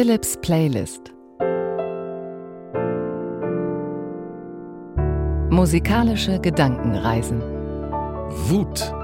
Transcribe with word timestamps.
Philips 0.00 0.38
Playlist. 0.40 1.12
Musikalische 5.50 6.40
Gedankenreisen. 6.40 7.42
Wut 8.48 8.94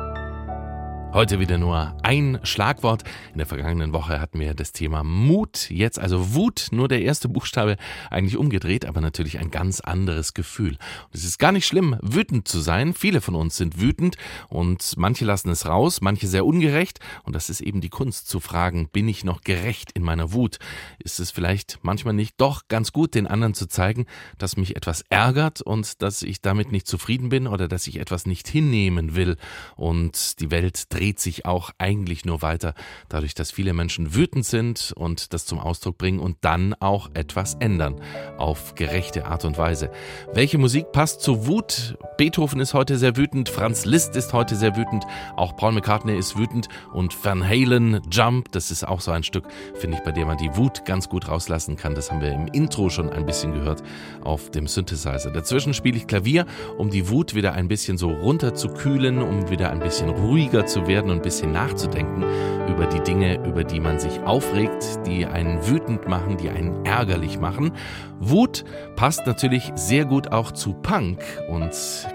Heute 1.16 1.40
wieder 1.40 1.56
nur 1.56 1.96
ein 2.02 2.40
Schlagwort. 2.42 3.02
In 3.32 3.38
der 3.38 3.46
vergangenen 3.46 3.94
Woche 3.94 4.20
hatten 4.20 4.38
wir 4.38 4.52
das 4.52 4.72
Thema 4.72 5.02
Mut. 5.02 5.70
Jetzt 5.70 5.98
also 5.98 6.34
Wut, 6.34 6.66
nur 6.72 6.88
der 6.88 7.00
erste 7.00 7.30
Buchstabe 7.30 7.78
eigentlich 8.10 8.36
umgedreht, 8.36 8.84
aber 8.84 9.00
natürlich 9.00 9.38
ein 9.38 9.50
ganz 9.50 9.80
anderes 9.80 10.34
Gefühl. 10.34 10.72
Und 10.72 11.14
es 11.14 11.24
ist 11.24 11.38
gar 11.38 11.52
nicht 11.52 11.64
schlimm, 11.64 11.96
wütend 12.02 12.46
zu 12.46 12.60
sein. 12.60 12.92
Viele 12.92 13.22
von 13.22 13.34
uns 13.34 13.56
sind 13.56 13.80
wütend 13.80 14.18
und 14.50 14.92
manche 14.98 15.24
lassen 15.24 15.48
es 15.48 15.64
raus, 15.64 16.02
manche 16.02 16.26
sehr 16.26 16.44
ungerecht. 16.44 17.00
Und 17.22 17.34
das 17.34 17.48
ist 17.48 17.62
eben 17.62 17.80
die 17.80 17.88
Kunst 17.88 18.28
zu 18.28 18.38
fragen, 18.38 18.90
bin 18.90 19.08
ich 19.08 19.24
noch 19.24 19.40
gerecht 19.40 19.92
in 19.92 20.02
meiner 20.02 20.34
Wut? 20.34 20.58
Ist 20.98 21.18
es 21.18 21.30
vielleicht 21.30 21.78
manchmal 21.80 22.12
nicht 22.12 22.34
doch 22.36 22.68
ganz 22.68 22.92
gut, 22.92 23.14
den 23.14 23.26
anderen 23.26 23.54
zu 23.54 23.68
zeigen, 23.68 24.04
dass 24.36 24.58
mich 24.58 24.76
etwas 24.76 25.02
ärgert 25.08 25.62
und 25.62 26.02
dass 26.02 26.20
ich 26.20 26.42
damit 26.42 26.72
nicht 26.72 26.86
zufrieden 26.86 27.30
bin 27.30 27.46
oder 27.46 27.68
dass 27.68 27.86
ich 27.86 28.00
etwas 28.00 28.26
nicht 28.26 28.48
hinnehmen 28.48 29.14
will 29.14 29.38
und 29.76 30.40
die 30.40 30.50
Welt 30.50 30.92
dreht 30.92 31.05
dreht 31.06 31.20
sich 31.20 31.46
auch 31.46 31.70
eigentlich 31.78 32.24
nur 32.24 32.42
weiter, 32.42 32.74
dadurch, 33.08 33.34
dass 33.34 33.52
viele 33.52 33.72
Menschen 33.72 34.16
wütend 34.16 34.44
sind 34.44 34.92
und 34.96 35.32
das 35.32 35.46
zum 35.46 35.60
Ausdruck 35.60 35.98
bringen 35.98 36.18
und 36.18 36.38
dann 36.40 36.74
auch 36.80 37.10
etwas 37.14 37.54
ändern 37.54 38.00
auf 38.38 38.74
gerechte 38.74 39.26
Art 39.26 39.44
und 39.44 39.56
Weise. 39.56 39.92
Welche 40.32 40.58
Musik 40.58 40.90
passt 40.90 41.20
zu 41.20 41.46
Wut? 41.46 41.96
Beethoven 42.18 42.58
ist 42.58 42.74
heute 42.74 42.98
sehr 42.98 43.16
wütend, 43.16 43.48
Franz 43.48 43.84
Liszt 43.84 44.16
ist 44.16 44.32
heute 44.32 44.56
sehr 44.56 44.76
wütend, 44.76 45.04
auch 45.36 45.54
Paul 45.54 45.72
McCartney 45.72 46.18
ist 46.18 46.36
wütend 46.36 46.68
und 46.92 47.14
Van 47.24 47.46
Halen, 47.46 48.00
Jump, 48.10 48.50
das 48.50 48.72
ist 48.72 48.82
auch 48.82 49.00
so 49.00 49.12
ein 49.12 49.22
Stück, 49.22 49.46
finde 49.74 49.98
ich, 49.98 50.02
bei 50.02 50.10
dem 50.10 50.26
man 50.26 50.38
die 50.38 50.56
Wut 50.56 50.84
ganz 50.86 51.08
gut 51.08 51.28
rauslassen 51.28 51.76
kann. 51.76 51.94
Das 51.94 52.10
haben 52.10 52.20
wir 52.20 52.32
im 52.32 52.48
Intro 52.48 52.90
schon 52.90 53.10
ein 53.10 53.26
bisschen 53.26 53.52
gehört 53.52 53.84
auf 54.24 54.50
dem 54.50 54.66
Synthesizer. 54.66 55.30
Dazwischen 55.30 55.72
spiele 55.72 55.98
ich 55.98 56.08
Klavier, 56.08 56.46
um 56.78 56.90
die 56.90 57.08
Wut 57.08 57.36
wieder 57.36 57.52
ein 57.52 57.68
bisschen 57.68 57.96
so 57.96 58.10
runterzukühlen, 58.10 59.22
um 59.22 59.50
wieder 59.50 59.70
ein 59.70 59.78
bisschen 59.78 60.10
ruhiger 60.10 60.66
zu 60.66 60.85
werden 60.86 60.96
werden 60.96 61.10
und 61.10 61.18
ein 61.18 61.22
bisschen 61.22 61.52
nachzudenken 61.52 62.24
über 62.68 62.86
die 62.86 63.00
Dinge, 63.00 63.44
über 63.46 63.64
die 63.64 63.80
man 63.80 64.00
sich 64.00 64.20
aufregt, 64.20 65.06
die 65.06 65.24
einen 65.26 65.66
wütend 65.66 66.08
machen, 66.08 66.36
die 66.36 66.50
einen 66.50 66.84
ärgerlich 66.84 67.38
machen. 67.38 67.72
Wut 68.18 68.64
passt 68.96 69.26
natürlich 69.26 69.72
sehr 69.74 70.04
gut 70.04 70.32
auch 70.32 70.50
zu 70.52 70.72
Punk 70.72 71.22
und 71.48 71.70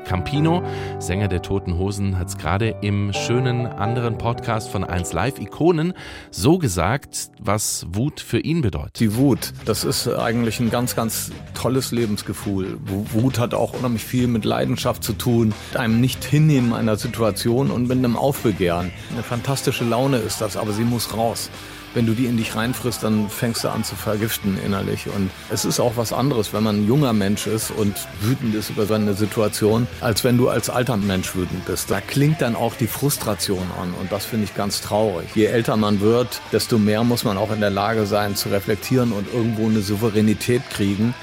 Campino, 0.05 0.63
Sänger 0.99 1.27
der 1.27 1.41
Toten 1.41 1.77
Hosen, 1.77 2.17
hat 2.17 2.29
es 2.29 2.37
gerade 2.37 2.75
im 2.81 3.13
schönen 3.13 3.67
anderen 3.67 4.17
Podcast 4.17 4.69
von 4.69 4.83
1 4.83 5.13
Live 5.13 5.39
Ikonen 5.39 5.93
so 6.31 6.57
gesagt, 6.57 7.29
was 7.39 7.85
Wut 7.91 8.19
für 8.19 8.39
ihn 8.39 8.61
bedeutet. 8.61 8.99
Die 8.99 9.15
Wut, 9.15 9.53
das 9.65 9.83
ist 9.83 10.07
eigentlich 10.07 10.59
ein 10.59 10.71
ganz, 10.71 10.95
ganz 10.95 11.31
tolles 11.53 11.91
Lebensgefühl. 11.91 12.77
Wut 13.13 13.39
hat 13.39 13.53
auch 13.53 13.73
unheimlich 13.73 14.03
viel 14.03 14.27
mit 14.27 14.43
Leidenschaft 14.43 15.03
zu 15.03 15.13
tun, 15.13 15.53
einem 15.75 16.01
nicht 16.01 16.23
hinnehmen 16.23 16.73
einer 16.73 16.97
Situation 16.97 17.69
und 17.69 17.87
mit 17.87 17.99
einem 17.99 18.17
Aufbegehren. 18.17 18.60
Erdbeeren. 18.61 18.91
Eine 19.11 19.23
fantastische 19.23 19.83
Laune 19.83 20.17
ist 20.17 20.41
das, 20.41 20.55
aber 20.57 20.71
sie 20.71 20.83
muss 20.83 21.15
raus. 21.15 21.49
Wenn 21.93 22.05
du 22.05 22.13
die 22.13 22.25
in 22.25 22.37
dich 22.37 22.55
reinfrisst, 22.55 23.03
dann 23.03 23.29
fängst 23.29 23.65
du 23.65 23.69
an 23.69 23.83
zu 23.83 23.95
vergiften 23.95 24.57
innerlich. 24.65 25.07
Und 25.07 25.29
es 25.49 25.65
ist 25.65 25.81
auch 25.81 25.97
was 25.97 26.13
anderes, 26.13 26.53
wenn 26.53 26.63
man 26.63 26.77
ein 26.77 26.87
junger 26.87 27.11
Mensch 27.11 27.47
ist 27.47 27.69
und 27.69 27.93
wütend 28.21 28.55
ist 28.55 28.69
über 28.69 28.85
seine 28.85 29.13
Situation, 29.13 29.87
als 29.99 30.23
wenn 30.23 30.37
du 30.37 30.47
als 30.47 30.69
alter 30.69 30.95
Mensch 30.95 31.35
wütend 31.35 31.65
bist. 31.65 31.91
Da 31.91 31.99
klingt 31.99 32.41
dann 32.41 32.55
auch 32.55 32.75
die 32.75 32.87
Frustration 32.87 33.67
an 33.81 33.93
und 33.99 34.09
das 34.09 34.25
finde 34.25 34.45
ich 34.45 34.55
ganz 34.55 34.79
traurig. 34.79 35.27
Je 35.35 35.45
älter 35.45 35.75
man 35.75 35.99
wird, 35.99 36.39
desto 36.53 36.77
mehr 36.77 37.03
muss 37.03 37.25
man 37.25 37.37
auch 37.37 37.51
in 37.51 37.59
der 37.59 37.71
Lage 37.71 38.05
sein 38.05 38.37
zu 38.37 38.47
reflektieren 38.49 39.11
und 39.11 39.27
irgendwo 39.33 39.67
eine 39.67 39.81
Souveränität 39.81 40.61
kriegen. 40.69 41.13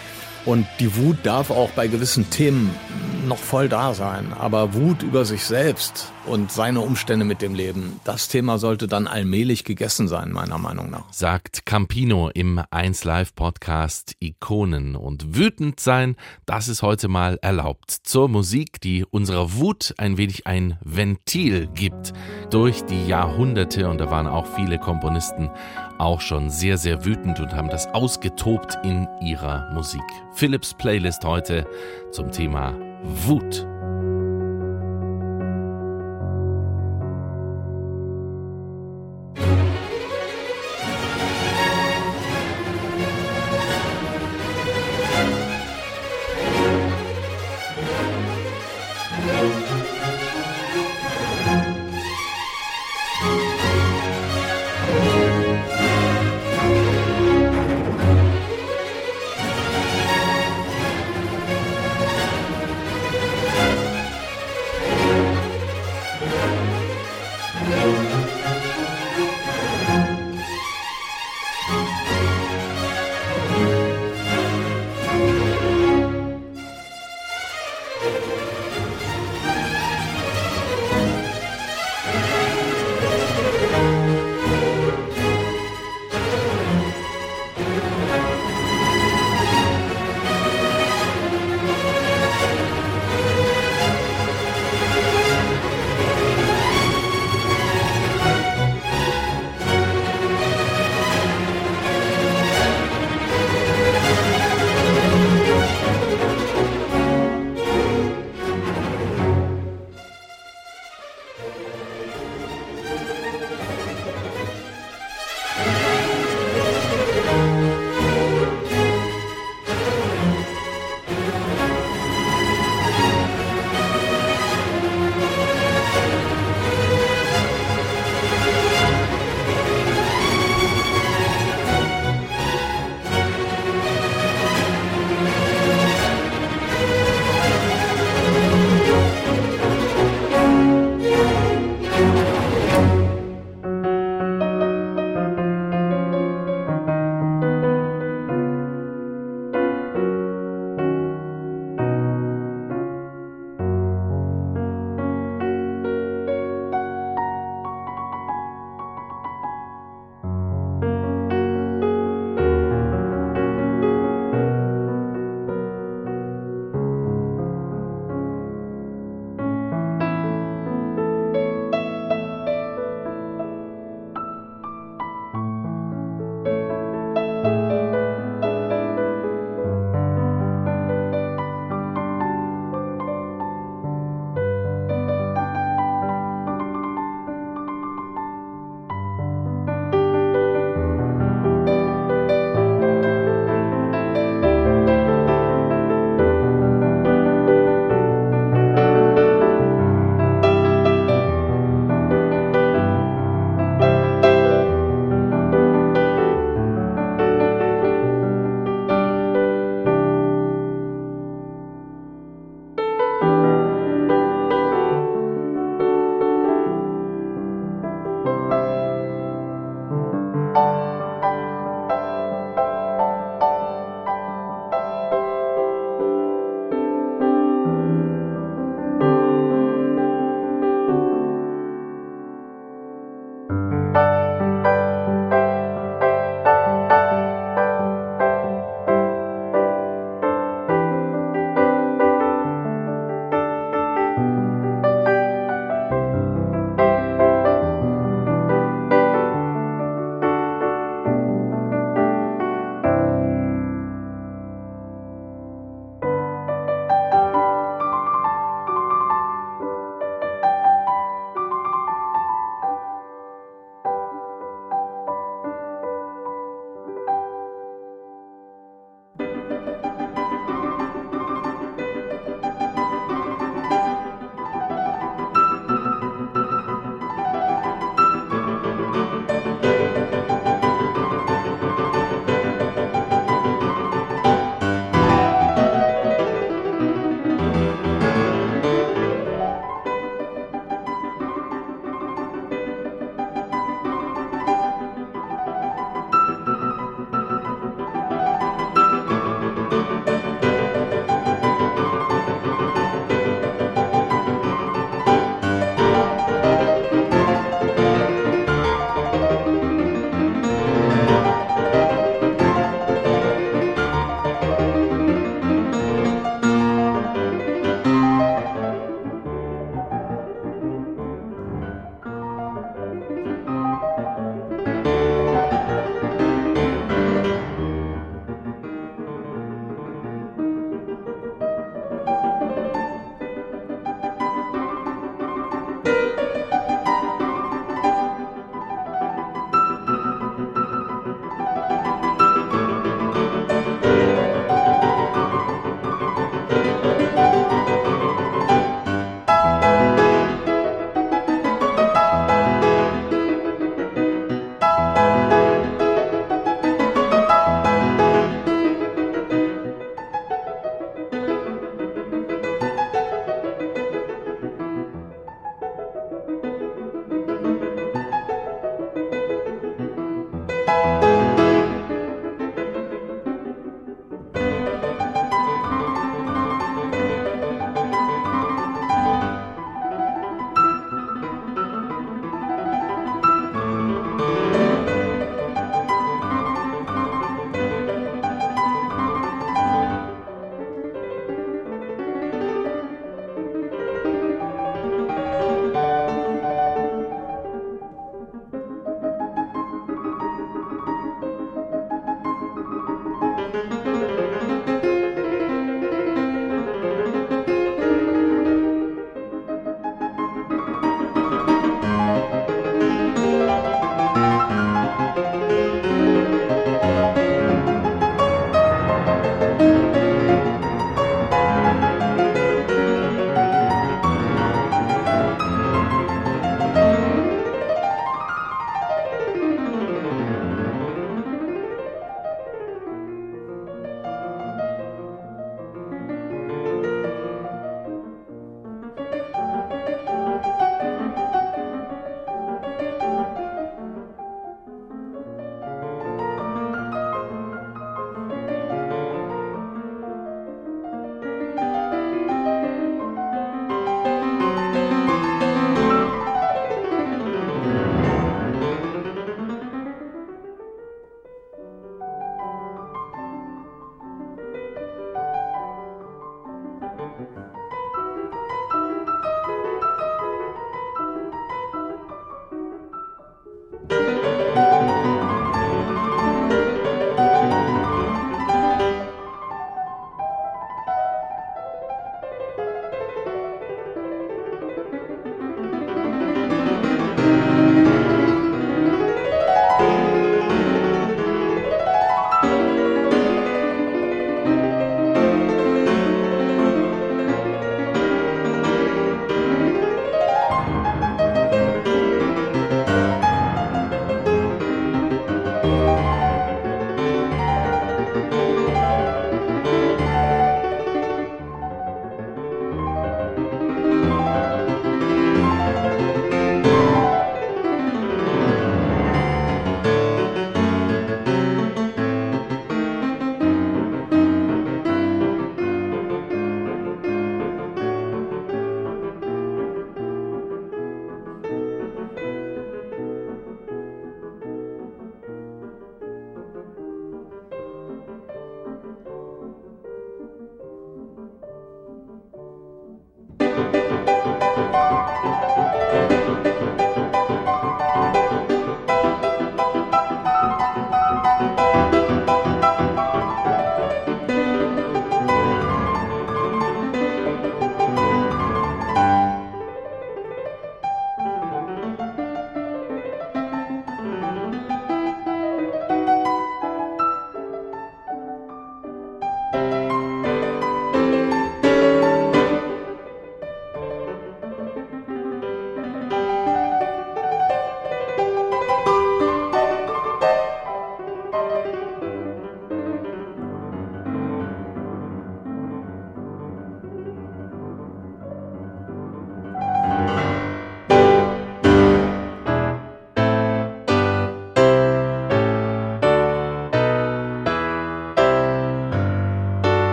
Und 0.49 0.67
die 0.81 0.97
Wut 0.97 1.19
darf 1.25 1.51
auch 1.51 1.69
bei 1.73 1.89
gewissen 1.89 2.31
Themen 2.31 2.75
noch 3.27 3.37
voll 3.37 3.69
da 3.69 3.93
sein. 3.93 4.33
Aber 4.33 4.73
Wut 4.73 5.03
über 5.03 5.27
sich 5.27 5.45
selbst 5.45 6.11
und 6.25 6.51
seine 6.51 6.81
Umstände 6.81 7.27
mit 7.27 7.43
dem 7.43 7.55
Leben, 7.55 8.01
das 8.05 8.29
Thema 8.29 8.57
sollte 8.57 8.89
dann 8.89 9.07
allmählich 9.07 9.65
gegessen 9.65 10.09
sein, 10.09 10.33
meiner 10.33 10.57
Meinung 10.57 10.89
nach. 10.89 11.05
Sagt 11.13 11.67
Campino 11.67 12.31
im 12.31 12.63
1 12.71 13.05
Live 13.05 13.35
Podcast 13.35 14.15
Ikonen. 14.21 14.97
Und 14.97 15.37
wütend 15.37 15.81
sein, 15.81 16.17
das 16.47 16.69
ist 16.69 16.81
heute 16.81 17.09
mal 17.09 17.39
erlaubt. 17.43 17.91
Zur 17.91 18.31
Musik, 18.31 18.81
die 18.81 19.05
unserer 19.05 19.53
Wut 19.53 19.93
ein 19.99 20.17
wenig 20.17 20.47
ein 20.47 20.79
Ventil 20.83 21.69
gibt. 21.75 22.15
Durch 22.49 22.87
die 22.87 23.07
Jahrhunderte, 23.07 23.87
und 23.91 24.01
da 24.01 24.11
waren 24.11 24.27
auch 24.27 24.47
viele 24.57 24.79
Komponisten 24.79 25.51
auch 25.99 26.21
schon 26.21 26.51
sehr, 26.51 26.79
sehr 26.79 27.05
wütend 27.05 27.41
und 27.41 27.53
haben 27.55 27.69
das 27.69 27.87
ausgetobt 27.95 28.77
in 28.85 29.09
ihrer 29.21 29.71
Musik. 29.73 30.03
Philips 30.35 30.75
Playlist 30.75 31.25
heute 31.25 31.67
zum 32.13 32.31
Thema 32.31 32.75
Wut. 33.03 33.67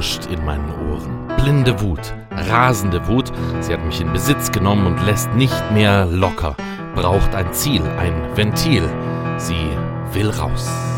Rauscht 0.00 0.24
in 0.32 0.42
meinen 0.46 0.70
Ohren. 0.88 1.26
Blinde 1.36 1.78
Wut, 1.82 2.14
rasende 2.30 3.06
Wut, 3.06 3.30
sie 3.60 3.74
hat 3.74 3.84
mich 3.84 4.00
in 4.00 4.10
Besitz 4.14 4.50
genommen 4.50 4.86
und 4.86 5.04
lässt 5.04 5.30
nicht 5.34 5.70
mehr 5.72 6.06
locker. 6.06 6.56
Braucht 6.94 7.34
ein 7.34 7.52
Ziel, 7.52 7.82
ein 7.98 8.34
Ventil. 8.34 8.88
Sie 9.36 9.76
will 10.14 10.30
raus. 10.30 10.89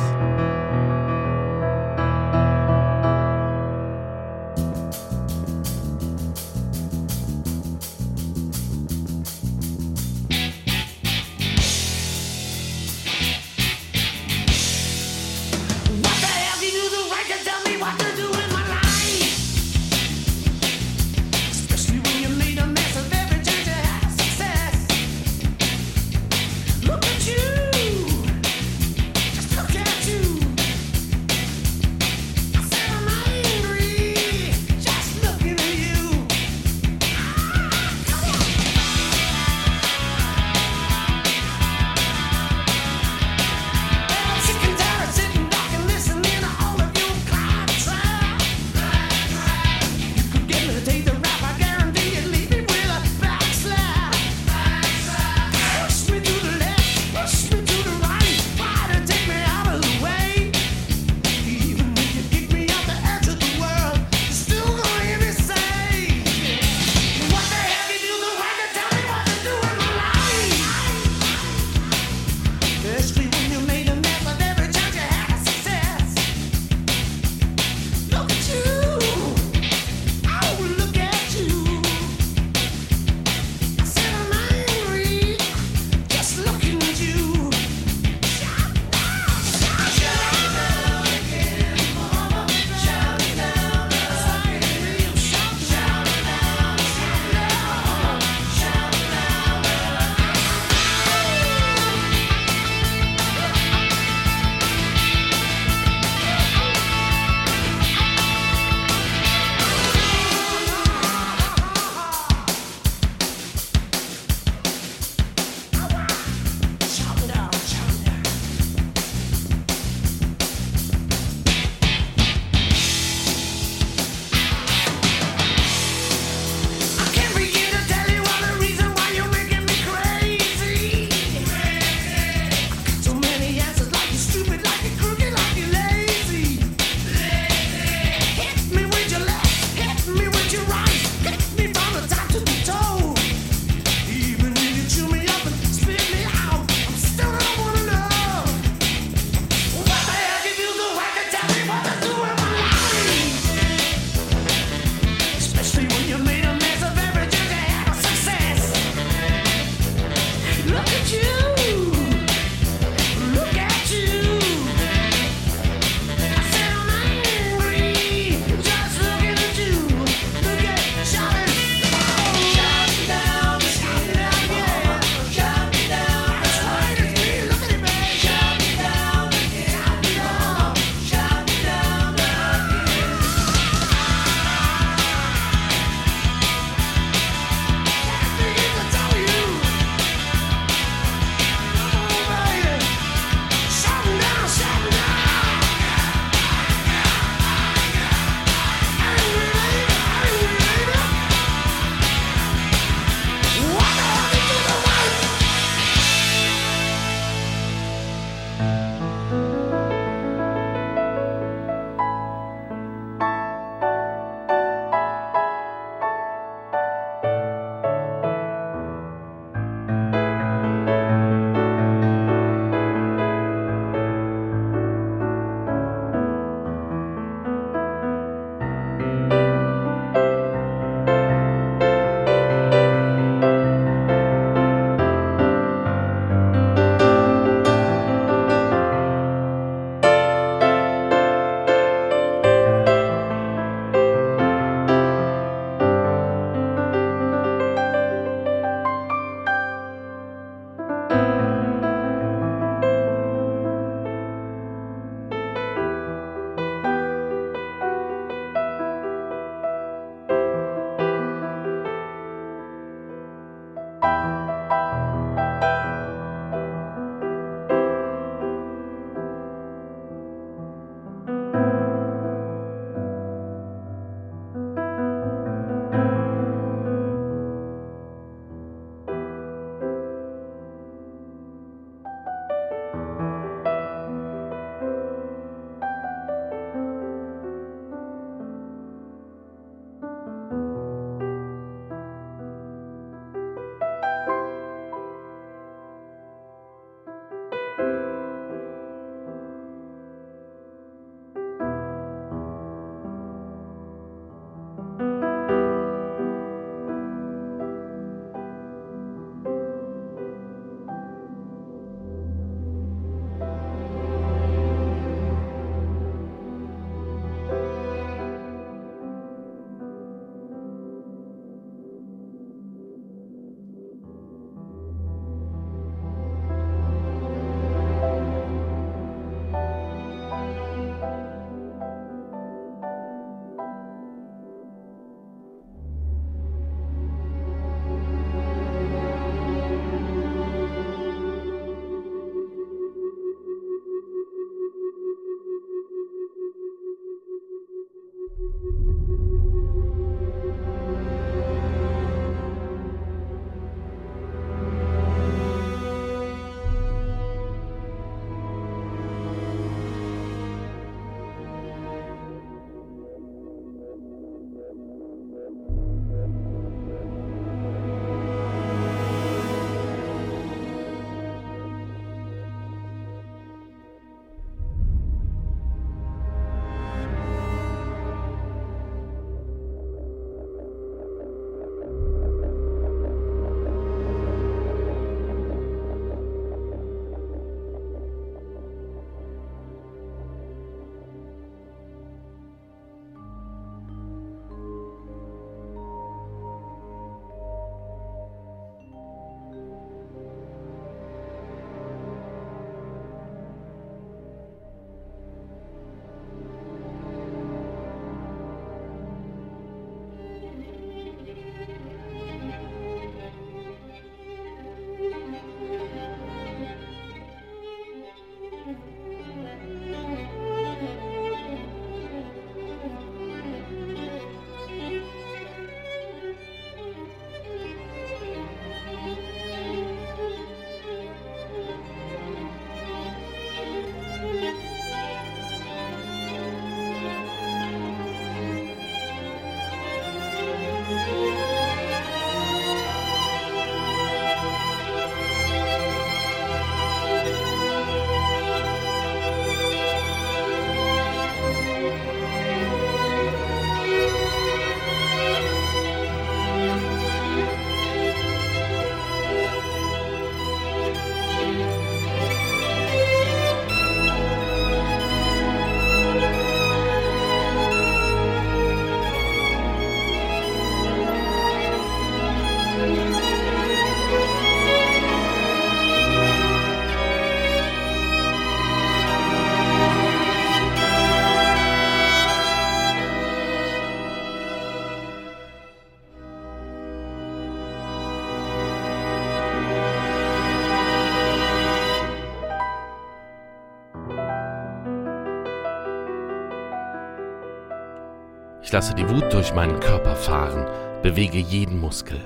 Lasse 498.73 498.95
die 498.95 499.07
Wut 499.07 499.31
durch 499.35 499.53
meinen 499.53 499.79
Körper 499.81 500.17
fahren, 500.17 500.67
bewege 501.03 501.37
jeden 501.37 501.79
Muskel. 501.79 502.19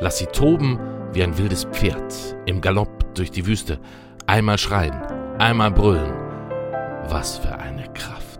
Lass 0.00 0.16
sie 0.16 0.26
toben 0.26 0.80
wie 1.12 1.22
ein 1.22 1.36
wildes 1.36 1.64
Pferd 1.64 2.34
im 2.46 2.62
Galopp 2.62 3.14
durch 3.14 3.30
die 3.30 3.44
Wüste. 3.44 3.78
Einmal 4.26 4.56
schreien, 4.56 5.02
einmal 5.38 5.70
brüllen. 5.70 6.14
Was 7.10 7.36
für 7.36 7.58
eine 7.58 7.92
Kraft. 7.92 8.31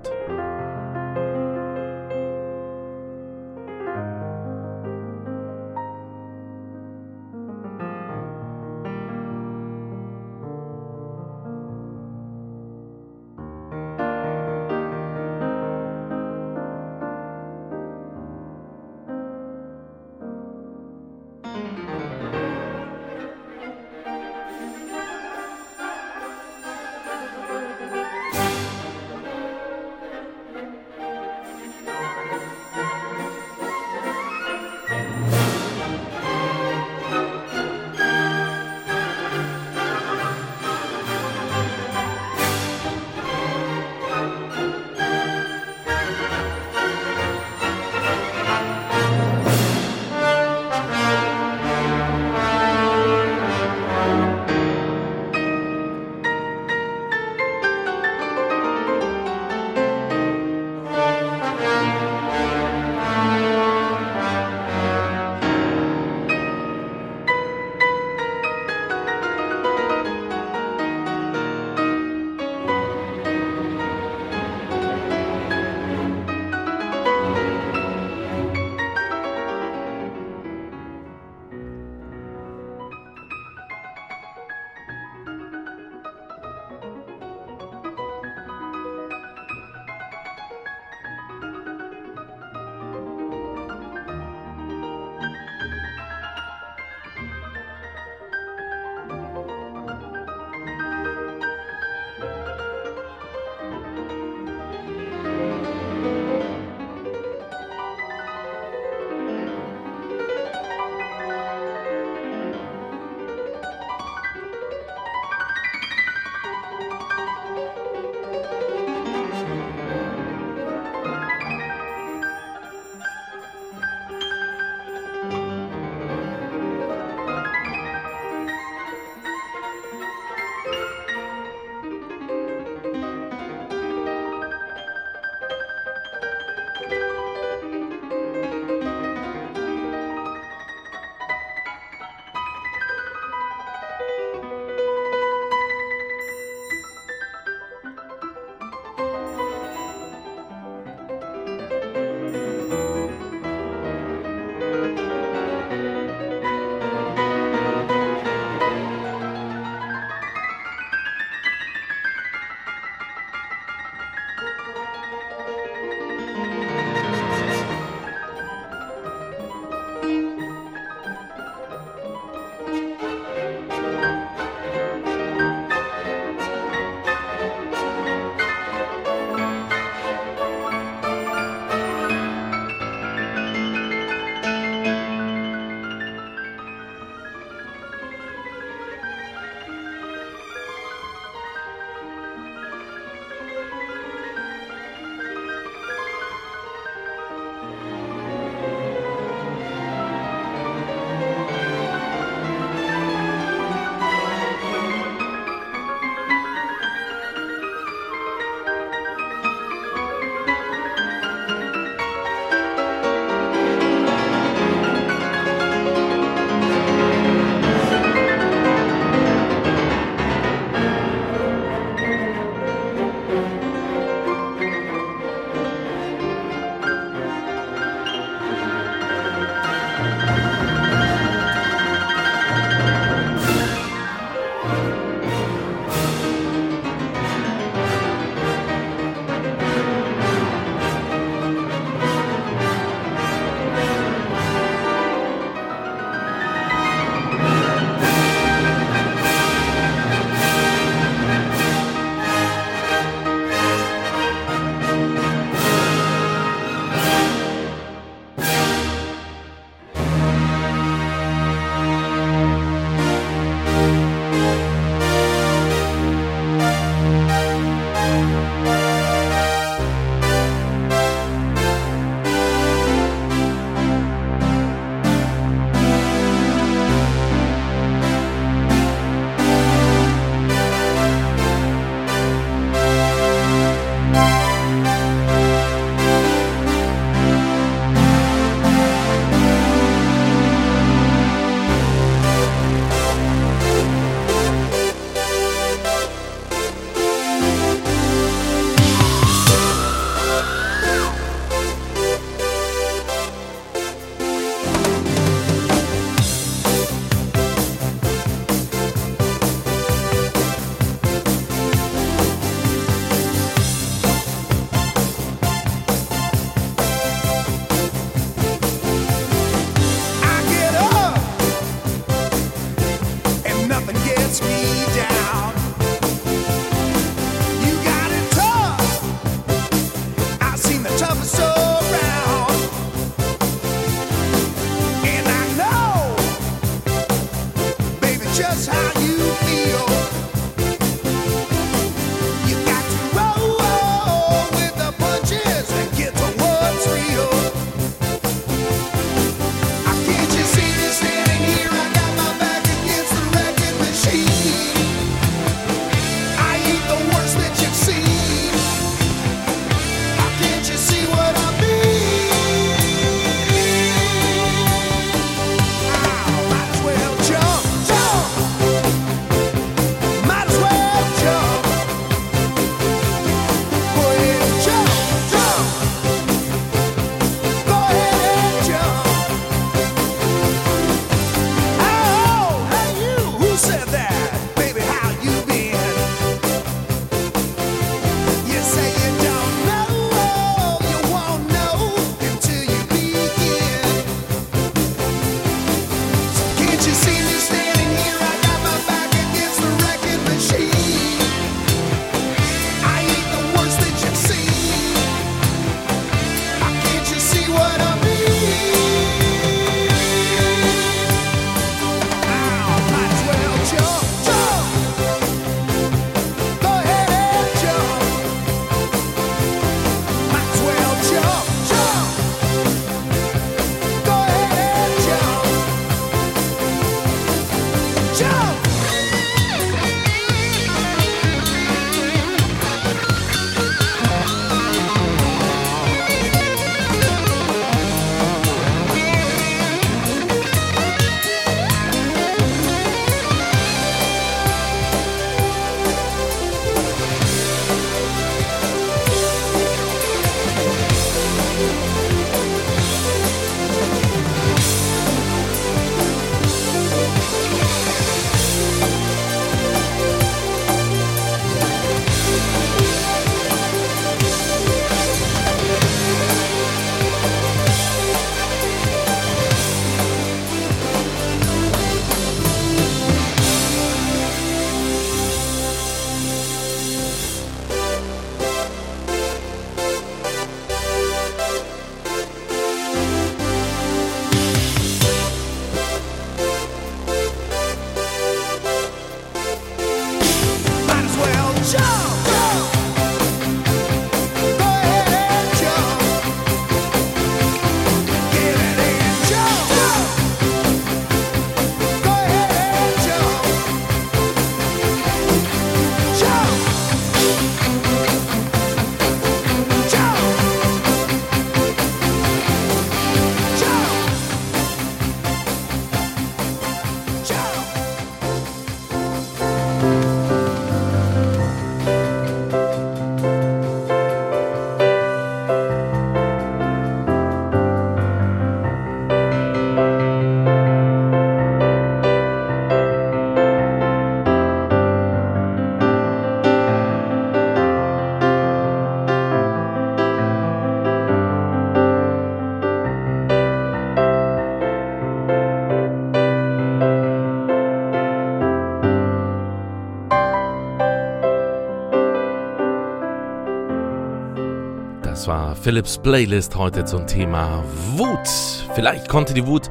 Philips 555.63 555.97
Playlist 555.97 556.57
heute 556.57 556.85
zum 556.85 557.07
Thema 557.07 557.63
Wut. 557.95 558.27
Vielleicht 558.75 559.09
konnte 559.09 559.33
die 559.33 559.47
Wut 559.47 559.71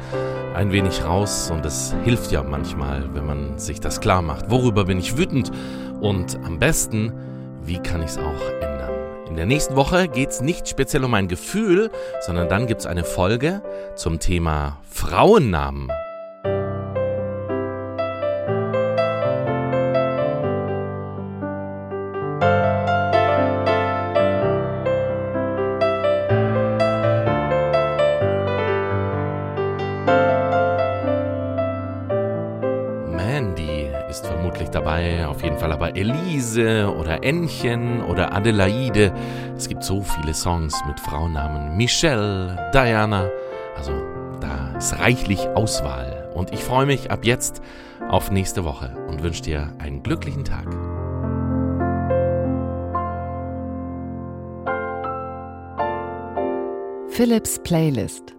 ein 0.56 0.72
wenig 0.72 1.04
raus 1.04 1.52
und 1.52 1.66
es 1.66 1.94
hilft 2.06 2.32
ja 2.32 2.44
manchmal, 2.44 3.14
wenn 3.14 3.26
man 3.26 3.60
sich 3.60 3.82
das 3.82 4.00
klar 4.00 4.22
macht. 4.22 4.50
Worüber 4.50 4.86
bin 4.86 5.00
ich 5.00 5.18
wütend? 5.18 5.52
Und 6.00 6.38
am 6.46 6.60
besten, 6.60 7.12
wie 7.64 7.78
kann 7.78 8.02
ich 8.02 8.12
es 8.12 8.18
auch 8.18 8.42
ändern? 8.62 8.94
In 9.28 9.36
der 9.36 9.46
nächsten 9.46 9.76
Woche 9.76 10.08
geht 10.08 10.30
es 10.30 10.40
nicht 10.40 10.70
speziell 10.70 11.04
um 11.04 11.14
ein 11.14 11.28
Gefühl, 11.28 11.92
sondern 12.22 12.48
dann 12.48 12.68
gibt 12.68 12.80
es 12.80 12.88
eine 12.88 13.04
Folge 13.04 13.62
zum 13.96 14.20
Thema 14.20 14.78
Frauennamen. 14.90 15.90
Fall 35.62 35.74
aber 35.74 35.96
Elise 35.96 36.92
oder 36.92 37.24
Ännchen 37.24 38.02
oder 38.02 38.34
Adelaide. 38.34 39.14
Es 39.56 39.70
gibt 39.70 39.84
so 39.84 40.02
viele 40.02 40.34
Songs 40.34 40.74
mit 40.88 41.00
Frauennamen. 41.00 41.78
Michelle, 41.78 42.72
Diana. 42.74 43.30
Also 43.78 43.92
da 44.40 44.76
ist 44.76 44.98
reichlich 44.98 45.48
Auswahl. 45.50 46.32
Und 46.34 46.52
ich 46.52 46.64
freue 46.64 46.88
mich 46.88 47.12
ab 47.12 47.26
jetzt 47.26 47.62
auf 48.10 48.32
nächste 48.32 48.66
Woche 48.66 48.98
und 49.08 49.22
wünsche 49.22 49.44
dir 49.44 49.72
einen 49.78 50.02
glücklichen 50.02 50.44
Tag. 50.44 50.66
Philips 57.10 57.60
Playlist 57.60 58.34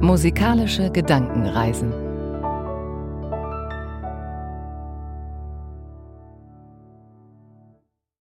Musikalische 0.00 0.90
Gedankenreisen 0.90 2.09